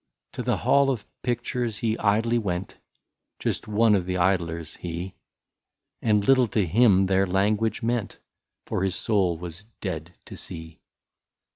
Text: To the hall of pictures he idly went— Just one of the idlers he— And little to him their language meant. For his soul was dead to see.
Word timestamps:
To 0.33 0.41
the 0.41 0.57
hall 0.57 0.89
of 0.89 1.05
pictures 1.21 1.77
he 1.77 1.95
idly 1.99 2.39
went— 2.39 2.79
Just 3.39 3.67
one 3.67 3.93
of 3.93 4.07
the 4.07 4.17
idlers 4.17 4.77
he— 4.77 5.13
And 6.01 6.27
little 6.27 6.47
to 6.47 6.65
him 6.65 7.05
their 7.05 7.27
language 7.27 7.83
meant. 7.83 8.17
For 8.65 8.81
his 8.83 8.95
soul 8.95 9.37
was 9.37 9.65
dead 9.79 10.15
to 10.25 10.35
see. 10.35 10.79